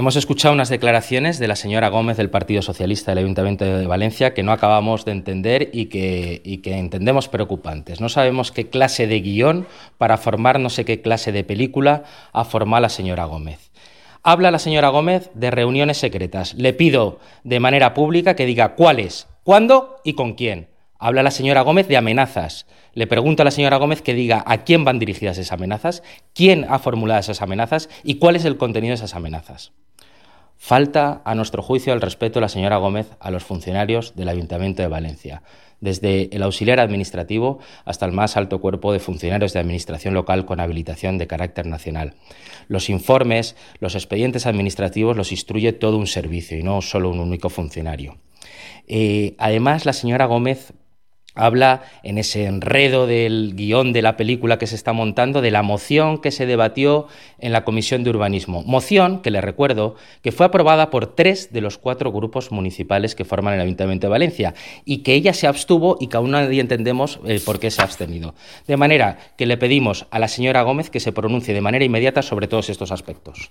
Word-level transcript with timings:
Hemos 0.00 0.16
escuchado 0.16 0.54
unas 0.54 0.70
declaraciones 0.70 1.38
de 1.38 1.46
la 1.46 1.56
señora 1.56 1.90
Gómez 1.90 2.16
del 2.16 2.30
Partido 2.30 2.62
Socialista 2.62 3.10
del 3.10 3.18
Ayuntamiento 3.18 3.66
de 3.66 3.86
Valencia 3.86 4.32
que 4.32 4.42
no 4.42 4.50
acabamos 4.50 5.04
de 5.04 5.12
entender 5.12 5.68
y 5.74 5.90
que, 5.90 6.40
y 6.42 6.62
que, 6.62 6.78
entendemos 6.78 7.28
preocupantes. 7.28 8.00
No 8.00 8.08
sabemos 8.08 8.50
qué 8.50 8.70
clase 8.70 9.06
de 9.06 9.20
guion 9.20 9.66
para 9.98 10.16
formar 10.16 10.58
no 10.58 10.70
sé 10.70 10.86
qué 10.86 11.02
clase 11.02 11.32
de 11.32 11.44
película 11.44 12.04
ha 12.32 12.44
formado 12.46 12.80
la 12.80 12.88
señora 12.88 13.26
Gómez. 13.26 13.72
Habla 14.22 14.50
la 14.50 14.58
señora 14.58 14.88
Gómez 14.88 15.30
de 15.34 15.50
reuniones 15.50 15.98
secretas. 15.98 16.54
Le 16.54 16.72
pido 16.72 17.20
de 17.44 17.60
manera 17.60 17.92
pública 17.92 18.34
que 18.34 18.46
diga 18.46 18.76
cuáles, 18.76 19.28
cuándo 19.44 19.98
y 20.02 20.14
con 20.14 20.32
quién. 20.32 20.70
Habla 20.98 21.22
la 21.22 21.30
señora 21.30 21.60
Gómez 21.60 21.88
de 21.88 21.98
amenazas. 21.98 22.66
Le 22.94 23.06
pregunto 23.06 23.42
a 23.42 23.44
la 23.44 23.50
señora 23.50 23.76
Gómez 23.76 24.00
que 24.00 24.14
diga 24.14 24.42
a 24.46 24.64
quién 24.64 24.82
van 24.82 24.98
dirigidas 24.98 25.36
esas 25.36 25.52
amenazas, 25.52 26.02
quién 26.34 26.66
ha 26.70 26.78
formulado 26.78 27.20
esas 27.20 27.42
amenazas 27.42 27.90
y 28.02 28.14
cuál 28.14 28.36
es 28.36 28.46
el 28.46 28.56
contenido 28.56 28.92
de 28.92 28.96
esas 28.96 29.14
amenazas. 29.14 29.72
Falta, 30.62 31.22
a 31.24 31.34
nuestro 31.34 31.62
juicio, 31.62 31.94
el 31.94 32.02
respeto 32.02 32.34
de 32.34 32.42
la 32.42 32.50
señora 32.50 32.76
Gómez 32.76 33.08
a 33.18 33.30
los 33.30 33.44
funcionarios 33.44 34.14
del 34.14 34.28
Ayuntamiento 34.28 34.82
de 34.82 34.88
Valencia, 34.88 35.42
desde 35.80 36.28
el 36.36 36.42
auxiliar 36.42 36.80
administrativo 36.80 37.60
hasta 37.86 38.04
el 38.04 38.12
más 38.12 38.36
alto 38.36 38.60
cuerpo 38.60 38.92
de 38.92 39.00
funcionarios 39.00 39.54
de 39.54 39.58
administración 39.58 40.12
local 40.12 40.44
con 40.44 40.60
habilitación 40.60 41.16
de 41.16 41.26
carácter 41.26 41.64
nacional. 41.64 42.12
Los 42.68 42.90
informes, 42.90 43.56
los 43.78 43.94
expedientes 43.94 44.44
administrativos 44.44 45.16
los 45.16 45.32
instruye 45.32 45.72
todo 45.72 45.96
un 45.96 46.06
servicio 46.06 46.58
y 46.58 46.62
no 46.62 46.82
solo 46.82 47.08
un 47.08 47.20
único 47.20 47.48
funcionario. 47.48 48.18
Eh, 48.86 49.36
además, 49.38 49.86
la 49.86 49.94
señora 49.94 50.26
Gómez 50.26 50.74
habla 51.40 51.82
en 52.02 52.18
ese 52.18 52.44
enredo 52.44 53.06
del 53.06 53.54
guion 53.54 53.92
de 53.92 54.02
la 54.02 54.16
película 54.16 54.58
que 54.58 54.66
se 54.66 54.74
está 54.74 54.92
montando 54.92 55.40
de 55.40 55.50
la 55.50 55.62
moción 55.62 56.18
que 56.18 56.30
se 56.30 56.46
debatió 56.46 57.06
en 57.38 57.52
la 57.52 57.64
Comisión 57.64 58.04
de 58.04 58.10
Urbanismo. 58.10 58.62
Moción 58.64 59.22
que 59.22 59.30
le 59.30 59.40
recuerdo 59.40 59.96
que 60.22 60.32
fue 60.32 60.46
aprobada 60.46 60.90
por 60.90 61.14
tres 61.14 61.52
de 61.52 61.60
los 61.60 61.78
cuatro 61.78 62.12
grupos 62.12 62.52
municipales 62.52 63.14
que 63.14 63.24
forman 63.24 63.54
el 63.54 63.60
Ayuntamiento 63.60 64.06
de 64.06 64.10
Valencia 64.10 64.54
y 64.84 64.98
que 64.98 65.14
ella 65.14 65.32
se 65.32 65.46
abstuvo 65.46 65.96
y 65.98 66.08
que 66.08 66.16
aún 66.16 66.32
nadie 66.32 66.60
entendemos 66.60 67.20
eh, 67.26 67.40
por 67.44 67.58
qué 67.58 67.70
se 67.70 67.80
ha 67.80 67.84
abstenido. 67.84 68.34
De 68.66 68.76
manera 68.76 69.18
que 69.36 69.46
le 69.46 69.56
pedimos 69.56 70.06
a 70.10 70.18
la 70.18 70.28
señora 70.28 70.62
Gómez 70.62 70.90
que 70.90 71.00
se 71.00 71.12
pronuncie 71.12 71.54
de 71.54 71.60
manera 71.60 71.84
inmediata 71.84 72.22
sobre 72.22 72.48
todos 72.48 72.68
estos 72.68 72.92
aspectos. 72.92 73.48